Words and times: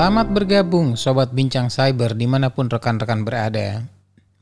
Selamat 0.00 0.32
bergabung 0.32 0.96
Sobat 0.96 1.28
Bincang 1.36 1.68
Cyber 1.68 2.16
di 2.16 2.24
mana 2.24 2.48
pun 2.48 2.72
rekan-rekan 2.72 3.20
berada. 3.20 3.84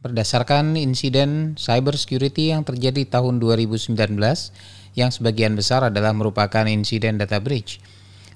Berdasarkan 0.06 0.78
insiden 0.78 1.58
cyber 1.58 1.98
security 1.98 2.54
yang 2.54 2.62
terjadi 2.62 3.02
tahun 3.18 3.42
2019, 3.42 3.90
yang 4.94 5.10
sebagian 5.10 5.58
besar 5.58 5.90
adalah 5.90 6.14
merupakan 6.14 6.62
insiden 6.62 7.18
data 7.18 7.42
breach. 7.42 7.82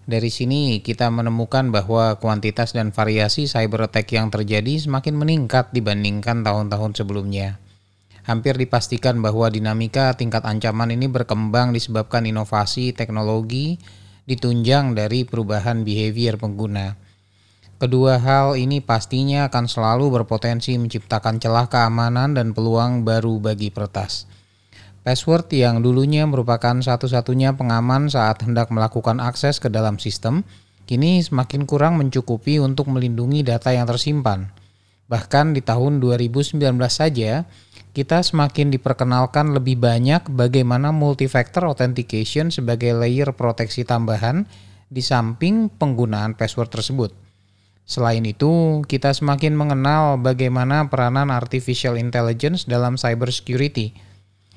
Dari 0.03 0.35
sini 0.35 0.83
kita 0.83 1.15
menemukan 1.15 1.71
bahwa 1.71 2.19
kuantitas 2.19 2.75
dan 2.75 2.91
variasi 2.91 3.47
cyber 3.47 3.87
attack 3.87 4.11
yang 4.19 4.27
terjadi 4.27 4.83
semakin 4.83 5.15
meningkat 5.15 5.71
dibandingkan 5.71 6.43
tahun-tahun 6.43 6.99
sebelumnya. 6.99 7.63
Hampir 8.27 8.59
dipastikan 8.59 9.23
bahwa 9.23 9.47
dinamika 9.47 10.11
tingkat 10.19 10.43
ancaman 10.43 10.91
ini 10.91 11.07
berkembang 11.07 11.71
disebabkan 11.71 12.27
inovasi 12.27 12.91
teknologi 12.91 13.79
ditunjang 14.27 14.99
dari 14.99 15.23
perubahan 15.23 15.87
behavior 15.87 16.35
pengguna. 16.35 17.12
Kedua 17.83 18.15
hal 18.15 18.55
ini 18.55 18.79
pastinya 18.79 19.51
akan 19.51 19.67
selalu 19.67 20.23
berpotensi 20.23 20.79
menciptakan 20.79 21.43
celah 21.43 21.67
keamanan 21.67 22.31
dan 22.31 22.55
peluang 22.55 23.03
baru 23.03 23.43
bagi 23.43 23.75
peretas. 23.75 24.31
Password 25.03 25.51
yang 25.51 25.83
dulunya 25.83 26.23
merupakan 26.23 26.79
satu-satunya 26.79 27.59
pengaman 27.59 28.07
saat 28.07 28.47
hendak 28.47 28.71
melakukan 28.71 29.19
akses 29.19 29.59
ke 29.59 29.67
dalam 29.67 29.99
sistem, 29.99 30.47
kini 30.87 31.27
semakin 31.27 31.67
kurang 31.67 31.99
mencukupi 31.99 32.63
untuk 32.63 32.87
melindungi 32.87 33.43
data 33.43 33.75
yang 33.75 33.91
tersimpan. 33.91 34.55
Bahkan 35.11 35.59
di 35.59 35.67
tahun 35.67 35.99
2019 35.99 36.63
saja, 36.87 37.51
kita 37.99 38.23
semakin 38.23 38.71
diperkenalkan 38.71 39.59
lebih 39.59 39.83
banyak 39.83 40.31
bagaimana 40.31 40.95
multifactor 40.95 41.67
authentication 41.67 42.55
sebagai 42.55 42.95
layer 42.95 43.35
proteksi 43.35 43.83
tambahan 43.83 44.47
di 44.87 45.03
samping 45.03 45.67
penggunaan 45.67 46.39
password 46.39 46.71
tersebut. 46.71 47.22
Selain 47.83 48.23
itu, 48.25 48.83
kita 48.87 49.11
semakin 49.13 49.53
mengenal 49.59 50.19
bagaimana 50.23 50.87
peranan 50.89 51.29
artificial 51.35 51.99
intelligence 51.99 52.65
dalam 52.65 52.95
cybersecurity 52.95 54.13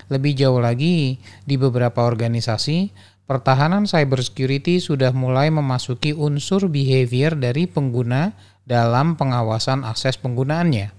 lebih 0.06 0.38
jauh 0.38 0.62
lagi, 0.62 1.18
di 1.50 1.56
beberapa 1.58 2.06
organisasi, 2.06 2.94
pertahanan 3.26 3.90
cybersecurity 3.90 4.78
sudah 4.78 5.10
mulai 5.10 5.50
memasuki 5.50 6.14
unsur 6.14 6.70
behavior 6.70 7.34
dari 7.34 7.66
pengguna 7.66 8.38
dalam 8.70 9.18
pengawasan 9.18 9.82
akses 9.82 10.22
penggunaannya. 10.22 10.94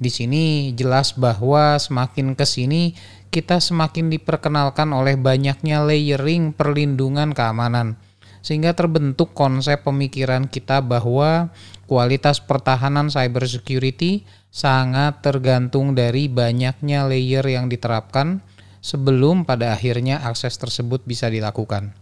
Di 0.00 0.08
sini 0.12 0.72
jelas 0.72 1.16
bahwa 1.16 1.76
semakin 1.76 2.32
ke 2.32 2.44
sini 2.48 2.96
kita 3.28 3.60
semakin 3.60 4.08
diperkenalkan 4.08 4.88
oleh 4.92 5.20
banyaknya 5.20 5.84
layering 5.84 6.56
perlindungan 6.56 7.36
keamanan 7.36 8.00
sehingga 8.40 8.72
terbentuk 8.72 9.36
konsep 9.36 9.84
pemikiran 9.84 10.48
kita 10.48 10.80
bahwa 10.80 11.52
kualitas 11.84 12.40
pertahanan 12.40 13.12
cybersecurity 13.12 14.24
sangat 14.50 15.22
tergantung 15.22 15.94
dari 15.94 16.26
banyaknya 16.26 17.06
layer 17.06 17.46
yang 17.46 17.70
diterapkan 17.70 18.42
sebelum 18.80 19.44
pada 19.44 19.76
akhirnya 19.76 20.24
akses 20.24 20.56
tersebut 20.56 21.04
bisa 21.04 21.28
dilakukan. 21.28 21.92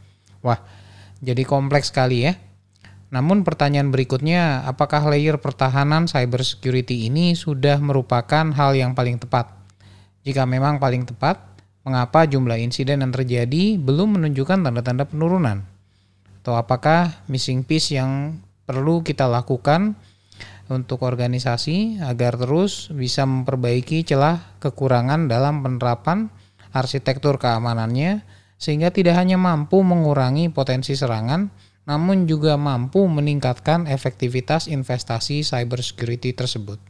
Wah, 0.41 0.63
jadi 1.19 1.43
kompleks 1.43 1.91
sekali 1.91 2.31
ya. 2.31 2.39
Namun 3.09 3.41
pertanyaan 3.41 3.89
berikutnya, 3.89 4.69
apakah 4.69 5.09
layer 5.09 5.41
pertahanan 5.41 6.05
cybersecurity 6.05 7.09
ini 7.09 7.33
sudah 7.33 7.81
merupakan 7.81 8.53
hal 8.53 8.77
yang 8.77 8.93
paling 8.93 9.17
tepat? 9.17 9.49
Jika 10.29 10.45
memang 10.45 10.77
paling 10.77 11.09
tepat, 11.09 11.41
mengapa 11.89 12.29
jumlah 12.29 12.61
insiden 12.61 13.01
yang 13.01 13.09
terjadi 13.09 13.81
belum 13.81 14.21
menunjukkan 14.21 14.61
tanda-tanda 14.61 15.09
penurunan? 15.09 15.78
Atau 16.49 16.57
apakah 16.57 17.29
missing 17.29 17.61
piece 17.61 17.93
yang 17.93 18.41
perlu 18.65 19.05
kita 19.05 19.29
lakukan 19.29 19.93
untuk 20.73 21.05
organisasi 21.05 22.01
agar 22.01 22.41
terus 22.41 22.89
bisa 22.89 23.29
memperbaiki 23.29 24.01
celah 24.01 24.57
kekurangan 24.57 25.29
dalam 25.29 25.61
penerapan 25.61 26.33
arsitektur 26.73 27.37
keamanannya 27.37 28.25
sehingga 28.57 28.89
tidak 28.89 29.21
hanya 29.21 29.37
mampu 29.37 29.85
mengurangi 29.85 30.49
potensi 30.49 30.97
serangan 30.97 31.53
namun 31.85 32.25
juga 32.25 32.57
mampu 32.57 33.05
meningkatkan 33.05 33.85
efektivitas 33.85 34.73
investasi 34.73 35.45
cybersecurity 35.45 36.33
tersebut. 36.33 36.81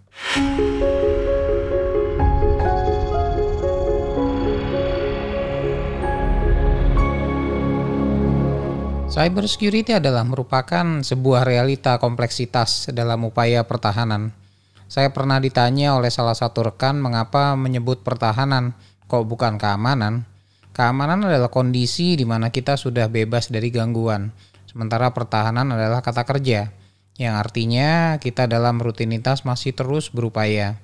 Cybersecurity 9.09 9.97
adalah 9.97 10.21
merupakan 10.21 11.01
sebuah 11.01 11.49
realita 11.49 11.97
kompleksitas 11.97 12.93
dalam 12.93 13.25
upaya 13.25 13.65
pertahanan. 13.65 14.37
Saya 14.85 15.17
pernah 15.17 15.41
ditanya 15.41 15.97
oleh 15.97 16.13
salah 16.13 16.37
satu 16.37 16.69
rekan 16.69 17.01
mengapa 17.01 17.57
menyebut 17.57 18.05
pertahanan, 18.05 18.77
kok 19.09 19.25
bukan 19.25 19.57
keamanan. 19.57 20.29
Keamanan 20.77 21.25
adalah 21.25 21.49
kondisi 21.49 22.21
di 22.21 22.29
mana 22.29 22.53
kita 22.53 22.77
sudah 22.77 23.09
bebas 23.09 23.49
dari 23.49 23.73
gangguan, 23.73 24.29
sementara 24.69 25.09
pertahanan 25.17 25.73
adalah 25.73 26.05
kata 26.05 26.29
kerja, 26.29 26.69
yang 27.17 27.41
artinya 27.41 28.21
kita 28.21 28.45
dalam 28.45 28.77
rutinitas 28.77 29.49
masih 29.49 29.73
terus 29.73 30.13
berupaya. 30.13 30.77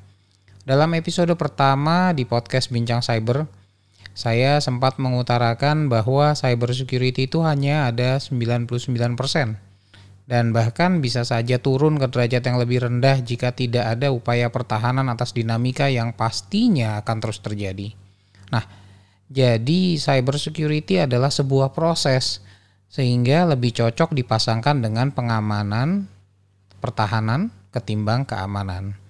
Dalam 0.65 0.97
episode 0.97 1.37
pertama 1.37 2.17
di 2.17 2.25
podcast 2.25 2.73
Bincang 2.73 3.05
Cyber, 3.05 3.45
saya 4.15 4.63
sempat 4.63 5.03
mengutarakan 5.03 5.91
bahwa 5.91 6.39
cybersecurity 6.39 7.27
itu 7.27 7.43
hanya 7.43 7.91
ada 7.91 8.23
99% 8.23 8.79
dan 10.25 10.57
bahkan 10.57 11.05
bisa 11.05 11.21
saja 11.27 11.61
turun 11.61 12.01
ke 12.01 12.09
derajat 12.09 12.43
yang 12.49 12.57
lebih 12.57 12.89
rendah 12.89 13.21
jika 13.21 13.53
tidak 13.53 13.85
ada 13.99 14.09
upaya 14.09 14.49
pertahanan 14.49 15.13
atas 15.13 15.37
dinamika 15.37 15.93
yang 15.93 16.17
pastinya 16.17 16.97
akan 17.05 17.17
terus 17.21 17.45
terjadi. 17.45 17.93
Nah, 18.49 18.65
jadi 19.29 20.01
cybersecurity 20.01 21.05
adalah 21.05 21.29
sebuah 21.29 21.77
proses 21.77 22.41
sehingga 22.89 23.45
lebih 23.53 23.75
cocok 23.77 24.17
dipasangkan 24.17 24.81
dengan 24.81 25.13
pengamanan 25.13 26.09
pertahanan 26.81 27.53
ketimbang 27.75 28.25
keamanan. 28.25 29.04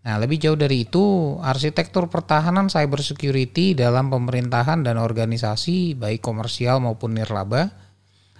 Nah, 0.00 0.16
lebih 0.16 0.40
jauh 0.40 0.56
dari 0.56 0.88
itu, 0.88 1.36
arsitektur 1.44 2.08
pertahanan 2.08 2.72
cybersecurity 2.72 3.76
dalam 3.76 4.08
pemerintahan 4.08 4.80
dan 4.80 4.96
organisasi 4.96 5.92
baik 5.92 6.24
komersial 6.24 6.80
maupun 6.80 7.20
nirlaba 7.20 7.68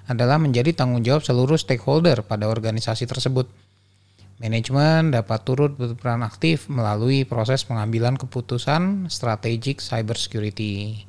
adalah 0.09 0.41
menjadi 0.41 0.72
tanggung 0.72 1.04
jawab 1.04 1.20
seluruh 1.20 1.60
stakeholder 1.60 2.25
pada 2.25 2.49
organisasi 2.49 3.04
tersebut. 3.04 3.44
Manajemen 4.41 5.12
dapat 5.12 5.44
turut 5.44 5.76
berperan 5.76 6.25
aktif 6.25 6.65
melalui 6.72 7.28
proses 7.28 7.60
pengambilan 7.69 8.16
keputusan 8.16 9.12
strategik 9.12 9.84
cybersecurity. 9.84 11.04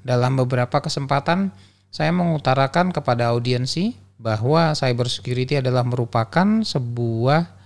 Dalam 0.00 0.40
beberapa 0.40 0.80
kesempatan, 0.80 1.52
saya 1.92 2.08
mengutarakan 2.08 2.88
kepada 2.88 3.36
audiensi 3.36 4.00
bahwa 4.16 4.72
cybersecurity 4.72 5.60
adalah 5.60 5.84
merupakan 5.84 6.64
sebuah 6.64 7.59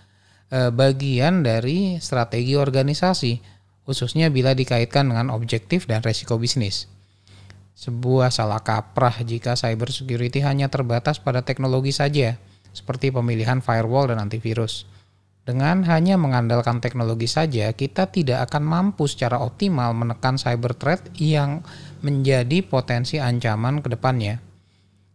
Eh, 0.55 0.71
bagian 0.71 1.43
dari 1.43 1.99
strategi 1.99 2.55
organisasi, 2.55 3.43
khususnya 3.83 4.31
bila 4.31 4.55
dikaitkan 4.55 5.11
dengan 5.11 5.35
objektif 5.35 5.91
dan 5.91 5.99
resiko 5.99 6.39
bisnis. 6.39 6.87
Sebuah 7.75 8.31
salah 8.31 8.63
kaprah 8.63 9.19
jika 9.27 9.59
cybersecurity 9.59 10.47
hanya 10.47 10.71
terbatas 10.71 11.19
pada 11.19 11.43
teknologi 11.43 11.91
saja, 11.91 12.39
seperti 12.71 13.11
pemilihan 13.11 13.59
firewall 13.67 14.15
dan 14.15 14.23
antivirus. 14.23 14.87
Dengan 15.43 15.83
hanya 15.91 16.15
mengandalkan 16.15 16.79
teknologi 16.79 17.27
saja, 17.27 17.75
kita 17.75 18.15
tidak 18.15 18.47
akan 18.47 18.63
mampu 18.63 19.11
secara 19.11 19.43
optimal 19.43 19.91
menekan 19.91 20.39
cyber 20.39 20.79
threat 20.79 21.03
yang 21.19 21.67
menjadi 22.07 22.63
potensi 22.63 23.19
ancaman 23.19 23.83
ke 23.83 23.91
depannya. 23.91 24.39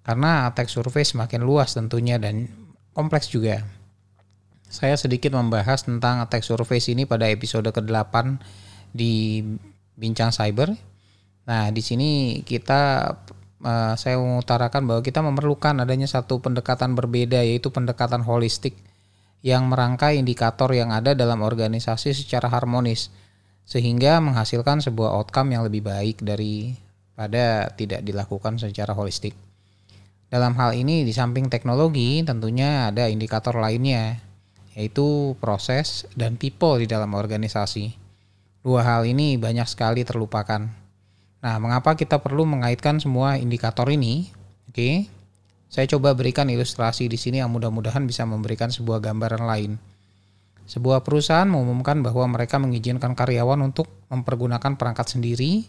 Karena 0.04 0.52
attack 0.52 0.68
surface 0.68 1.16
semakin 1.16 1.48
luas 1.48 1.80
tentunya 1.80 2.20
dan 2.20 2.44
kompleks 2.92 3.32
juga. 3.32 3.79
Saya 4.70 4.94
sedikit 5.02 5.34
membahas 5.34 5.82
tentang 5.82 6.22
attack 6.22 6.46
surface 6.46 6.94
ini 6.94 7.10
pada 7.10 7.26
episode 7.26 7.66
ke-8 7.66 8.38
di 8.94 9.42
Bincang 9.98 10.30
Cyber. 10.30 10.78
Nah, 11.50 11.74
di 11.74 11.82
sini 11.82 12.40
kita 12.46 13.10
uh, 13.66 13.94
saya 13.98 14.22
mengutarakan 14.22 14.86
bahwa 14.86 15.02
kita 15.02 15.26
memerlukan 15.26 15.74
adanya 15.82 16.06
satu 16.06 16.38
pendekatan 16.38 16.94
berbeda 16.94 17.42
yaitu 17.42 17.74
pendekatan 17.74 18.22
holistik 18.22 18.78
yang 19.42 19.66
merangkai 19.74 20.22
indikator 20.22 20.70
yang 20.70 20.94
ada 20.94 21.18
dalam 21.18 21.42
organisasi 21.42 22.14
secara 22.14 22.54
harmonis 22.54 23.10
sehingga 23.66 24.22
menghasilkan 24.22 24.86
sebuah 24.86 25.18
outcome 25.18 25.58
yang 25.58 25.66
lebih 25.66 25.82
baik 25.82 26.22
daripada 26.22 27.74
tidak 27.74 28.06
dilakukan 28.06 28.62
secara 28.62 28.94
holistik. 28.94 29.34
Dalam 30.30 30.54
hal 30.62 30.78
ini 30.78 31.02
di 31.02 31.10
samping 31.10 31.50
teknologi 31.50 32.22
tentunya 32.22 32.94
ada 32.94 33.10
indikator 33.10 33.58
lainnya 33.58 34.29
yaitu 34.80 35.36
proses 35.44 36.08
dan 36.16 36.40
people 36.40 36.80
di 36.80 36.88
dalam 36.88 37.12
organisasi. 37.12 38.00
Dua 38.64 38.80
hal 38.80 39.04
ini 39.04 39.36
banyak 39.36 39.68
sekali 39.68 40.08
terlupakan. 40.08 40.72
Nah, 41.44 41.56
mengapa 41.60 42.00
kita 42.00 42.24
perlu 42.24 42.48
mengaitkan 42.48 42.96
semua 43.04 43.36
indikator 43.36 43.92
ini? 43.92 44.32
Oke. 44.72 45.12
Saya 45.68 45.84
coba 45.92 46.16
berikan 46.16 46.48
ilustrasi 46.48 47.12
di 47.12 47.20
sini 47.20 47.44
yang 47.44 47.52
mudah-mudahan 47.52 48.08
bisa 48.08 48.24
memberikan 48.24 48.72
sebuah 48.72 49.04
gambaran 49.04 49.44
lain. 49.44 49.72
Sebuah 50.64 51.04
perusahaan 51.04 51.46
mengumumkan 51.46 52.00
bahwa 52.00 52.40
mereka 52.40 52.56
mengizinkan 52.56 53.20
karyawan 53.20 53.60
untuk 53.60 53.92
mempergunakan 54.08 54.80
perangkat 54.80 55.12
sendiri 55.12 55.68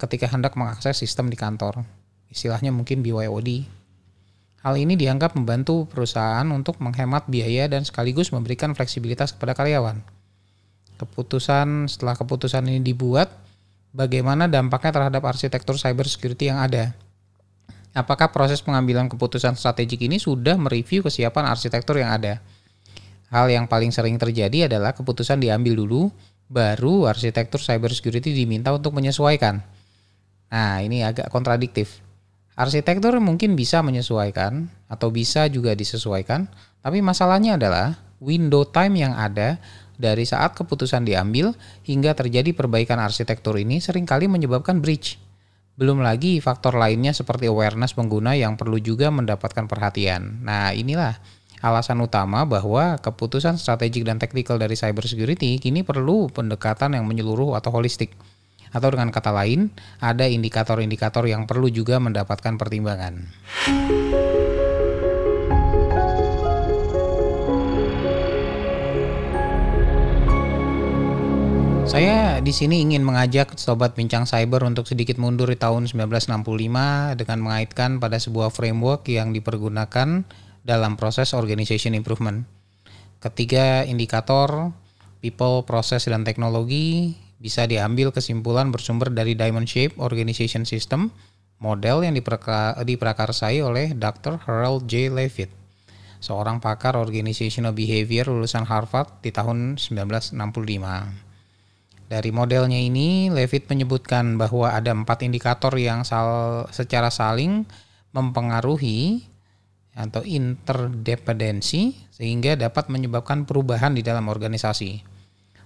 ketika 0.00 0.32
hendak 0.32 0.56
mengakses 0.56 0.96
sistem 0.96 1.28
di 1.28 1.36
kantor. 1.36 1.84
Istilahnya 2.32 2.72
mungkin 2.72 3.04
BYOD. 3.04 3.68
Hal 4.66 4.74
ini 4.74 4.98
dianggap 4.98 5.38
membantu 5.38 5.86
perusahaan 5.86 6.42
untuk 6.50 6.82
menghemat 6.82 7.30
biaya 7.30 7.70
dan 7.70 7.86
sekaligus 7.86 8.34
memberikan 8.34 8.74
fleksibilitas 8.74 9.30
kepada 9.30 9.54
karyawan. 9.54 10.02
Keputusan 10.98 11.86
setelah 11.86 12.18
keputusan 12.18 12.66
ini 12.66 12.82
dibuat, 12.82 13.30
bagaimana 13.94 14.50
dampaknya 14.50 14.90
terhadap 14.90 15.22
arsitektur 15.22 15.78
cybersecurity 15.78 16.50
yang 16.50 16.58
ada? 16.58 16.98
apakah 17.96 18.28
proses 18.28 18.60
pengambilan 18.60 19.08
keputusan 19.08 19.56
strategik 19.56 20.04
ini 20.04 20.20
sudah 20.20 20.60
mereview 20.60 21.00
kesiapan 21.00 21.48
arsitektur 21.48 21.96
yang 21.96 22.12
ada. 22.12 22.44
Hal 23.32 23.48
yang 23.48 23.64
paling 23.64 23.90
sering 23.90 24.20
terjadi 24.20 24.68
adalah 24.68 24.92
keputusan 24.92 25.40
diambil 25.40 25.80
dulu, 25.82 26.12
baru 26.46 27.08
arsitektur 27.08 27.58
cybersecurity 27.58 28.36
diminta 28.36 28.70
untuk 28.70 28.92
menyesuaikan. 28.94 29.64
Nah, 30.52 30.78
ini 30.84 31.02
agak 31.02 31.32
kontradiktif. 31.32 32.05
Arsitektur 32.56 33.12
mungkin 33.20 33.52
bisa 33.52 33.84
menyesuaikan 33.84 34.72
atau 34.88 35.12
bisa 35.12 35.44
juga 35.52 35.76
disesuaikan, 35.76 36.48
tapi 36.80 37.04
masalahnya 37.04 37.60
adalah 37.60 38.00
window 38.16 38.64
time 38.64 39.04
yang 39.04 39.12
ada 39.12 39.60
dari 40.00 40.24
saat 40.24 40.56
keputusan 40.56 41.04
diambil 41.04 41.52
hingga 41.84 42.16
terjadi 42.16 42.56
perbaikan 42.56 42.96
arsitektur 42.96 43.60
ini 43.60 43.84
sering 43.84 44.08
kali 44.08 44.24
menyebabkan 44.24 44.80
breach. 44.80 45.20
Belum 45.76 46.00
lagi 46.00 46.40
faktor 46.40 46.80
lainnya 46.80 47.12
seperti 47.12 47.52
awareness 47.52 47.92
pengguna 47.92 48.32
yang 48.32 48.56
perlu 48.56 48.80
juga 48.80 49.12
mendapatkan 49.12 49.68
perhatian. 49.68 50.40
Nah, 50.40 50.72
inilah 50.72 51.20
alasan 51.60 52.00
utama 52.00 52.48
bahwa 52.48 52.96
keputusan 53.04 53.60
strategik 53.60 54.08
dan 54.08 54.16
taktikal 54.16 54.56
dari 54.56 54.72
cybersecurity 54.80 55.60
kini 55.60 55.84
perlu 55.84 56.32
pendekatan 56.32 56.96
yang 56.96 57.04
menyeluruh 57.04 57.52
atau 57.52 57.68
holistik. 57.76 58.16
Atau 58.76 58.92
dengan 58.92 59.08
kata 59.08 59.32
lain, 59.32 59.72
ada 60.04 60.28
indikator-indikator 60.28 61.24
yang 61.24 61.48
perlu 61.48 61.72
juga 61.72 61.96
mendapatkan 61.96 62.60
pertimbangan. 62.60 63.24
Saya 71.88 72.44
di 72.44 72.52
sini 72.52 72.84
ingin 72.84 73.00
mengajak 73.00 73.56
sobat 73.56 73.96
bincang 73.96 74.28
cyber 74.28 74.68
untuk 74.68 74.84
sedikit 74.84 75.16
mundur 75.16 75.48
di 75.48 75.56
tahun 75.56 75.88
1965 75.88 77.16
dengan 77.16 77.38
mengaitkan 77.40 77.96
pada 77.96 78.20
sebuah 78.20 78.52
framework 78.52 79.08
yang 79.08 79.32
dipergunakan 79.32 80.28
dalam 80.60 80.92
proses 81.00 81.32
organization 81.32 81.96
improvement. 81.96 82.44
Ketiga 83.24 83.88
indikator 83.88 84.76
people, 85.24 85.64
process, 85.64 86.04
dan 86.04 86.28
teknologi 86.28 87.16
bisa 87.36 87.68
diambil 87.68 88.12
kesimpulan 88.12 88.72
bersumber 88.72 89.12
dari 89.12 89.36
Diamond 89.36 89.68
Shape 89.68 90.00
Organization 90.00 90.64
System, 90.64 91.12
model 91.60 92.04
yang 92.04 92.16
diprakarsai 92.82 93.60
oleh 93.60 93.92
Dr. 93.92 94.40
Harold 94.44 94.88
J. 94.88 95.12
Levitt, 95.12 95.52
seorang 96.20 96.60
pakar 96.60 96.96
organizational 96.96 97.76
behavior 97.76 98.28
lulusan 98.28 98.64
Harvard 98.64 99.08
di 99.20 99.32
tahun 99.32 99.76
1965. 99.80 101.26
Dari 102.06 102.30
modelnya 102.30 102.78
ini, 102.78 103.34
Levitt 103.34 103.66
menyebutkan 103.66 104.38
bahwa 104.38 104.70
ada 104.70 104.94
empat 104.94 105.26
indikator 105.26 105.74
yang 105.74 106.06
sal 106.06 106.62
secara 106.70 107.10
saling 107.10 107.66
mempengaruhi 108.14 109.26
atau 109.96 110.22
interdependensi 110.22 111.96
sehingga 112.14 112.54
dapat 112.54 112.92
menyebabkan 112.92 113.42
perubahan 113.48 113.96
di 113.96 114.06
dalam 114.06 114.30
organisasi. 114.30 115.15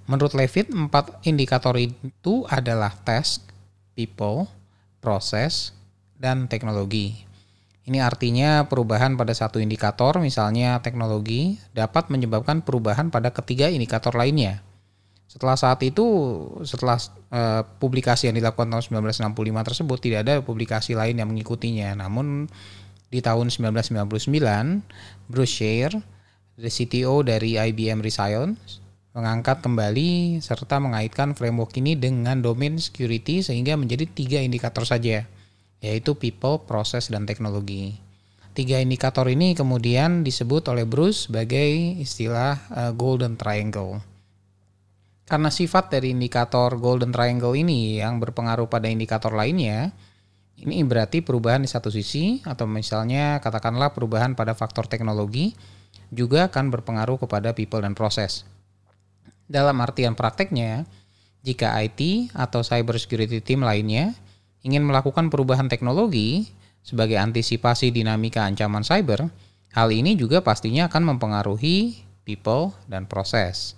Menurut 0.08 0.32
Levitt, 0.32 0.72
empat 0.72 1.20
indikator 1.26 1.76
itu 1.76 2.46
adalah 2.48 2.94
task, 3.04 3.44
people, 3.92 4.48
proses, 5.02 5.76
dan 6.20 6.46
teknologi. 6.46 7.24
Ini 7.88 8.04
artinya 8.04 8.68
perubahan 8.68 9.16
pada 9.16 9.32
satu 9.32 9.58
indikator, 9.58 10.20
misalnya 10.20 10.78
teknologi, 10.84 11.58
dapat 11.72 12.12
menyebabkan 12.12 12.62
perubahan 12.62 13.08
pada 13.08 13.32
ketiga 13.32 13.72
indikator 13.72 14.12
lainnya. 14.14 14.62
Setelah 15.30 15.54
saat 15.54 15.80
itu, 15.86 16.02
setelah 16.66 16.98
uh, 17.30 17.62
publikasi 17.78 18.26
yang 18.26 18.36
dilakukan 18.36 18.66
tahun 18.66 19.06
1965 19.06 19.68
tersebut, 19.72 19.98
tidak 20.02 20.20
ada 20.26 20.34
publikasi 20.42 20.98
lain 20.98 21.22
yang 21.22 21.30
mengikutinya. 21.30 21.94
Namun 21.94 22.50
di 23.10 23.22
tahun 23.22 23.48
1999, 23.50 24.26
Bruce 25.30 25.54
Scher, 25.54 25.90
the 26.58 26.66
CTO 26.66 27.22
dari 27.22 27.56
IBM 27.56 28.02
Resilience, 28.02 28.79
mengangkat 29.10 29.58
kembali 29.58 30.38
serta 30.38 30.78
mengaitkan 30.78 31.34
framework 31.34 31.74
ini 31.82 31.98
dengan 31.98 32.38
domain 32.38 32.78
security 32.78 33.42
sehingga 33.42 33.74
menjadi 33.74 34.06
tiga 34.06 34.38
indikator 34.38 34.86
saja, 34.86 35.26
yaitu 35.82 36.14
people, 36.14 36.62
process, 36.62 37.10
dan 37.10 37.26
teknologi. 37.26 37.98
Tiga 38.54 38.78
indikator 38.82 39.26
ini 39.30 39.54
kemudian 39.54 40.22
disebut 40.22 40.66
oleh 40.70 40.86
Bruce 40.86 41.30
sebagai 41.30 41.98
istilah 41.98 42.58
uh, 42.70 42.92
golden 42.94 43.34
triangle. 43.34 44.02
Karena 45.30 45.46
sifat 45.46 45.94
dari 45.94 46.10
indikator 46.10 46.74
golden 46.74 47.14
triangle 47.14 47.54
ini 47.54 48.02
yang 48.02 48.18
berpengaruh 48.18 48.66
pada 48.66 48.90
indikator 48.90 49.30
lainnya, 49.30 49.94
ini 50.58 50.82
berarti 50.82 51.22
perubahan 51.22 51.62
di 51.62 51.70
satu 51.70 51.88
sisi 51.88 52.42
atau 52.42 52.66
misalnya 52.66 53.38
katakanlah 53.38 53.94
perubahan 53.94 54.34
pada 54.34 54.58
faktor 54.58 54.90
teknologi 54.90 55.54
juga 56.10 56.50
akan 56.50 56.74
berpengaruh 56.74 57.22
kepada 57.22 57.54
people 57.54 57.78
dan 57.80 57.94
proses. 57.94 58.42
Dalam 59.50 59.82
artian 59.82 60.14
prakteknya, 60.14 60.86
jika 61.42 61.74
IT 61.82 62.30
atau 62.38 62.62
cyber 62.62 63.02
security 63.02 63.42
team 63.42 63.66
lainnya 63.66 64.14
ingin 64.62 64.86
melakukan 64.86 65.26
perubahan 65.26 65.66
teknologi 65.66 66.46
sebagai 66.86 67.18
antisipasi 67.18 67.90
dinamika 67.90 68.46
ancaman 68.46 68.86
cyber, 68.86 69.26
hal 69.74 69.90
ini 69.90 70.14
juga 70.14 70.38
pastinya 70.46 70.86
akan 70.86 71.16
mempengaruhi 71.16 72.06
people 72.22 72.70
dan 72.86 73.10
proses. 73.10 73.74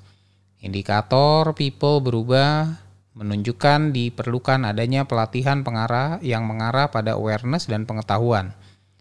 Indikator 0.61 1.57
people 1.57 2.05
berubah 2.05 2.69
menunjukkan 3.17 3.97
diperlukan 3.97 4.69
adanya 4.69 5.09
pelatihan 5.09 5.65
pengarah 5.65 6.21
yang 6.21 6.45
mengarah 6.45 6.93
pada 6.93 7.17
awareness 7.17 7.65
dan 7.65 7.89
pengetahuan. 7.89 8.53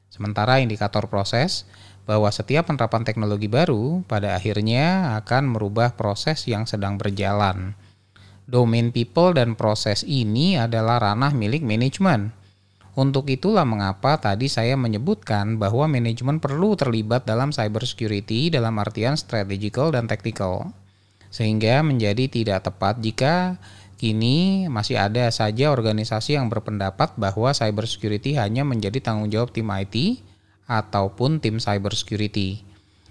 Sementara 0.07 0.63
indikator 0.63 1.07
proses 1.07 1.67
bahwa 2.05 2.27
setiap 2.33 2.67
penerapan 2.67 3.05
teknologi 3.05 3.45
baru 3.45 4.01
pada 4.09 4.33
akhirnya 4.33 5.15
akan 5.21 5.53
merubah 5.53 5.93
proses 5.93 6.43
yang 6.49 6.65
sedang 6.65 6.97
berjalan. 6.97 7.77
Domain 8.49 8.91
people 8.91 9.37
dan 9.37 9.55
proses 9.55 10.03
ini 10.03 10.59
adalah 10.59 10.99
ranah 10.99 11.31
milik 11.31 11.63
manajemen. 11.63 12.35
Untuk 12.91 13.31
itulah 13.31 13.63
mengapa 13.63 14.19
tadi 14.19 14.51
saya 14.51 14.75
menyebutkan 14.75 15.55
bahwa 15.55 15.87
manajemen 15.87 16.43
perlu 16.43 16.75
terlibat 16.75 17.23
dalam 17.23 17.55
cybersecurity 17.55 18.51
dalam 18.51 18.75
artian 18.83 19.15
strategical 19.15 19.95
dan 19.95 20.11
tactical 20.11 20.75
sehingga 21.31 21.79
menjadi 21.79 22.27
tidak 22.27 22.67
tepat 22.67 22.99
jika 22.99 23.55
kini 23.95 24.67
masih 24.67 24.99
ada 24.99 25.31
saja 25.31 25.71
organisasi 25.71 26.35
yang 26.35 26.51
berpendapat 26.51 27.15
bahwa 27.15 27.55
cybersecurity 27.55 28.35
hanya 28.35 28.67
menjadi 28.67 28.99
tanggung 28.99 29.31
jawab 29.31 29.55
tim 29.55 29.71
IT 29.71 30.19
ataupun 30.71 31.43
tim 31.43 31.59
cybersecurity. 31.59 32.63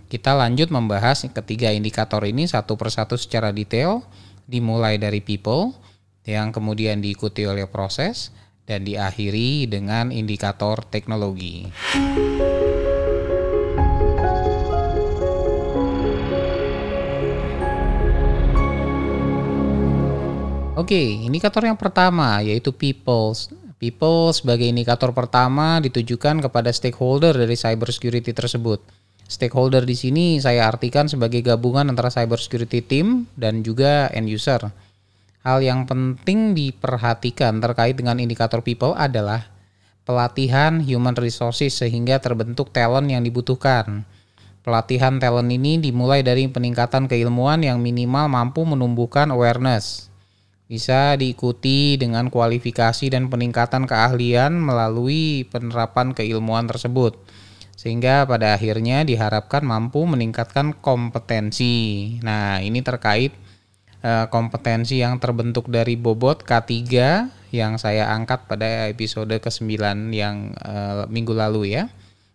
Kita 0.08 0.32
lanjut 0.32 0.72
membahas 0.72 1.28
ketiga 1.28 1.68
indikator 1.68 2.24
ini 2.24 2.48
satu 2.48 2.80
persatu 2.80 3.20
secara 3.20 3.52
detail, 3.52 4.00
dimulai 4.48 4.96
dari 4.96 5.20
people, 5.20 5.76
yang 6.24 6.50
kemudian 6.56 7.04
diikuti 7.04 7.44
oleh 7.44 7.68
proses, 7.68 8.32
dan 8.64 8.88
diakhiri 8.88 9.68
dengan 9.68 10.08
indikator 10.08 10.80
teknologi. 10.88 11.68
Oke, 20.80 20.96
indikator 20.96 21.68
yang 21.68 21.76
pertama 21.76 22.40
yaitu 22.40 22.72
people. 22.72 23.36
People 23.80 24.28
sebagai 24.36 24.68
indikator 24.68 25.08
pertama 25.16 25.80
ditujukan 25.80 26.44
kepada 26.44 26.68
stakeholder 26.68 27.32
dari 27.32 27.56
cybersecurity 27.56 28.36
tersebut. 28.36 28.84
Stakeholder 29.24 29.88
di 29.88 29.96
sini 29.96 30.36
saya 30.36 30.68
artikan 30.68 31.08
sebagai 31.08 31.40
gabungan 31.40 31.88
antara 31.88 32.12
cybersecurity 32.12 32.84
team 32.84 33.24
dan 33.40 33.64
juga 33.64 34.12
end 34.12 34.28
user. 34.28 34.68
Hal 35.40 35.64
yang 35.64 35.88
penting 35.88 36.52
diperhatikan 36.52 37.64
terkait 37.64 37.96
dengan 37.96 38.20
indikator 38.20 38.60
people 38.60 38.92
adalah 38.92 39.48
pelatihan 40.04 40.84
human 40.84 41.16
resources 41.16 41.80
sehingga 41.80 42.20
terbentuk 42.20 42.76
talent 42.76 43.08
yang 43.08 43.24
dibutuhkan. 43.24 44.04
Pelatihan 44.60 45.16
talent 45.16 45.48
ini 45.48 45.80
dimulai 45.80 46.20
dari 46.20 46.44
peningkatan 46.52 47.08
keilmuan 47.08 47.64
yang 47.64 47.80
minimal 47.80 48.28
mampu 48.28 48.60
menumbuhkan 48.68 49.32
awareness, 49.32 50.09
bisa 50.70 51.18
diikuti 51.18 51.98
dengan 51.98 52.30
kualifikasi 52.30 53.10
dan 53.10 53.26
peningkatan 53.26 53.90
keahlian 53.90 54.54
melalui 54.54 55.42
penerapan 55.50 56.14
keilmuan 56.14 56.70
tersebut. 56.70 57.18
sehingga 57.80 58.28
pada 58.28 58.60
akhirnya 58.60 59.08
diharapkan 59.08 59.64
mampu 59.64 60.04
meningkatkan 60.04 60.76
kompetensi. 60.84 62.12
Nah, 62.20 62.60
ini 62.60 62.84
terkait 62.84 63.32
uh, 64.04 64.28
kompetensi 64.28 65.00
yang 65.00 65.16
terbentuk 65.16 65.64
dari 65.72 65.96
bobot 65.96 66.44
K3 66.44 66.76
yang 67.56 67.80
saya 67.80 68.12
angkat 68.12 68.44
pada 68.44 68.84
episode 68.92 69.32
ke-9 69.32 69.80
yang 70.12 70.52
uh, 70.60 71.08
minggu 71.08 71.32
lalu 71.32 71.72
ya. 71.80 71.88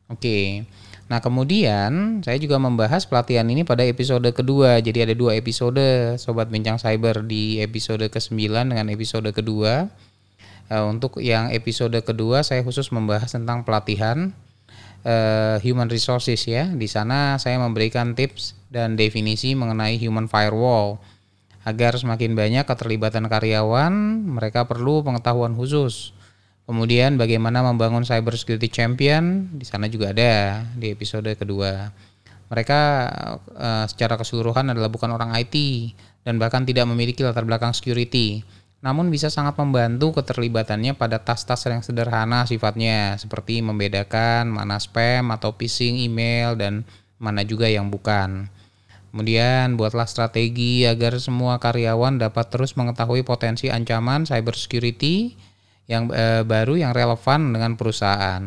Oke. 0.10 0.66
Nah, 1.06 1.22
kemudian 1.22 2.26
saya 2.26 2.42
juga 2.42 2.58
membahas 2.58 3.06
pelatihan 3.06 3.46
ini 3.46 3.62
pada 3.62 3.86
episode 3.86 4.26
kedua. 4.34 4.82
Jadi 4.82 5.06
ada 5.06 5.14
dua 5.14 5.38
episode 5.38 6.18
Sobat 6.18 6.50
Bincang 6.50 6.82
Cyber 6.82 7.22
di 7.22 7.62
episode 7.62 8.10
ke-9 8.10 8.74
dengan 8.74 8.90
episode 8.90 9.30
kedua. 9.30 9.86
Uh, 10.66 10.90
untuk 10.90 11.22
yang 11.22 11.54
episode 11.54 11.94
kedua 12.02 12.42
saya 12.42 12.66
khusus 12.66 12.90
membahas 12.90 13.30
tentang 13.30 13.62
pelatihan 13.62 14.34
uh, 15.06 15.62
human 15.62 15.94
resources 15.94 16.42
ya. 16.50 16.74
Di 16.74 16.90
sana 16.90 17.38
saya 17.38 17.62
memberikan 17.62 18.18
tips 18.18 18.58
dan 18.74 18.98
definisi 18.98 19.54
mengenai 19.54 20.02
human 20.02 20.26
firewall. 20.26 20.98
Agar 21.66 21.98
semakin 21.98 22.34
banyak 22.38 22.66
keterlibatan 22.66 23.30
karyawan, 23.30 23.94
mereka 24.26 24.66
perlu 24.66 25.06
pengetahuan 25.06 25.54
khusus. 25.54 26.15
Kemudian 26.66 27.22
bagaimana 27.22 27.62
membangun 27.62 28.02
cyber 28.02 28.34
security 28.34 28.74
champion, 28.74 29.54
di 29.54 29.66
sana 29.66 29.86
juga 29.86 30.12
ada 30.12 30.66
di 30.74 30.90
episode 30.90 31.30
kedua. 31.38 31.94
Mereka 32.50 32.82
uh, 33.54 33.86
secara 33.86 34.18
keseluruhan 34.18 34.74
adalah 34.74 34.90
bukan 34.90 35.14
orang 35.14 35.34
IT 35.38 35.56
dan 36.26 36.42
bahkan 36.42 36.66
tidak 36.66 36.90
memiliki 36.90 37.22
latar 37.22 37.46
belakang 37.46 37.74
security 37.74 38.42
namun 38.86 39.10
bisa 39.10 39.34
sangat 39.34 39.58
membantu 39.58 40.22
keterlibatannya 40.22 40.94
pada 40.94 41.18
tas-tas 41.18 41.66
yang 41.66 41.82
sederhana 41.82 42.46
sifatnya, 42.46 43.18
seperti 43.18 43.66
membedakan 43.66 44.54
mana 44.54 44.78
spam 44.78 45.34
atau 45.34 45.58
phishing 45.58 45.98
email 46.06 46.54
dan 46.54 46.86
mana 47.18 47.42
juga 47.42 47.66
yang 47.66 47.90
bukan. 47.90 48.46
Kemudian 49.10 49.74
buatlah 49.74 50.06
strategi 50.06 50.86
agar 50.86 51.18
semua 51.18 51.58
karyawan 51.58 52.22
dapat 52.22 52.46
terus 52.54 52.78
mengetahui 52.78 53.26
potensi 53.26 53.74
ancaman 53.74 54.30
cybersecurity 54.30 55.34
yang 55.86 56.10
e, 56.10 56.42
baru 56.46 56.78
yang 56.78 56.92
relevan 56.94 57.54
dengan 57.54 57.78
perusahaan. 57.78 58.44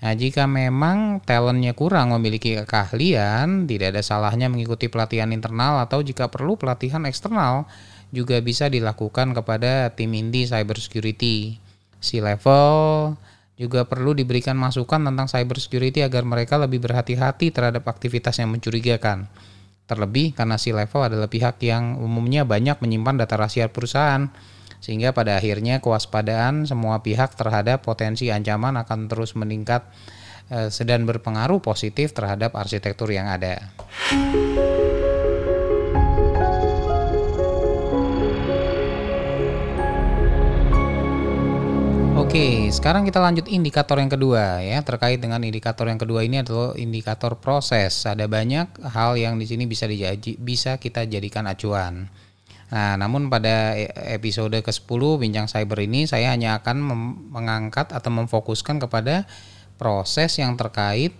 Nah, 0.00 0.12
jika 0.16 0.48
memang 0.48 1.20
talentnya 1.20 1.76
kurang 1.76 2.16
memiliki 2.16 2.56
keahlian, 2.64 3.68
tidak 3.68 3.92
ada 3.92 4.00
salahnya 4.00 4.48
mengikuti 4.48 4.88
pelatihan 4.88 5.28
internal 5.28 5.76
atau 5.84 6.00
jika 6.00 6.32
perlu 6.32 6.56
pelatihan 6.56 7.04
eksternal 7.04 7.68
juga 8.08 8.40
bisa 8.40 8.72
dilakukan 8.72 9.36
kepada 9.36 9.92
tim 9.92 10.10
inti 10.16 10.48
cybersecurity. 10.48 11.60
C-level 12.00 12.72
juga 13.60 13.84
perlu 13.84 14.16
diberikan 14.16 14.56
masukan 14.56 15.04
tentang 15.04 15.28
cybersecurity 15.28 16.00
agar 16.00 16.24
mereka 16.24 16.56
lebih 16.56 16.80
berhati-hati 16.80 17.52
terhadap 17.52 17.84
aktivitas 17.84 18.40
yang 18.40 18.48
mencurigakan. 18.56 19.28
Terlebih 19.84 20.32
karena 20.32 20.56
C-level 20.56 21.12
adalah 21.12 21.28
pihak 21.28 21.60
yang 21.60 22.00
umumnya 22.00 22.48
banyak 22.48 22.80
menyimpan 22.80 23.20
data 23.20 23.36
rahasia 23.36 23.68
perusahaan, 23.68 24.32
sehingga 24.80 25.12
pada 25.12 25.36
akhirnya 25.36 25.78
kewaspadaan 25.78 26.64
semua 26.64 27.04
pihak 27.04 27.36
terhadap 27.36 27.84
potensi 27.84 28.32
ancaman 28.32 28.80
akan 28.80 29.06
terus 29.06 29.36
meningkat 29.36 29.84
eh, 30.48 30.72
sedang 30.72 31.04
berpengaruh 31.04 31.60
positif 31.60 32.16
terhadap 32.16 32.56
arsitektur 32.56 33.12
yang 33.12 33.28
ada. 33.28 33.70
Oke, 42.30 42.70
sekarang 42.70 43.02
kita 43.02 43.18
lanjut 43.18 43.50
indikator 43.50 43.98
yang 43.98 44.06
kedua 44.06 44.62
ya. 44.62 44.78
Terkait 44.86 45.18
dengan 45.18 45.42
indikator 45.42 45.90
yang 45.90 45.98
kedua 45.98 46.22
ini 46.22 46.38
adalah 46.38 46.78
indikator 46.78 47.34
proses. 47.34 48.06
Ada 48.06 48.30
banyak 48.30 48.86
hal 48.86 49.18
yang 49.18 49.34
di 49.34 49.50
sini 49.50 49.66
bisa 49.66 49.90
dijaji, 49.90 50.38
bisa 50.38 50.78
kita 50.78 51.10
jadikan 51.10 51.50
acuan. 51.50 52.06
Nah, 52.70 52.94
namun 52.94 53.26
pada 53.26 53.74
e, 53.74 53.90
episode 54.14 54.54
ke-10 54.54 55.02
Bincang 55.18 55.50
Cyber 55.50 55.82
ini 55.82 56.06
saya 56.06 56.30
hanya 56.30 56.62
akan 56.62 56.86
mengangkat 57.34 57.90
atau 57.90 58.10
memfokuskan 58.14 58.78
kepada 58.78 59.26
proses 59.74 60.38
yang 60.38 60.54
terkait 60.54 61.10